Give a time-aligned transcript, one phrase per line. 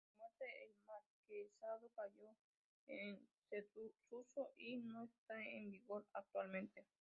[0.01, 2.35] A su muerte el marquesado cayó
[2.87, 3.19] en
[3.51, 6.83] desuso y no está en vigor actualmente.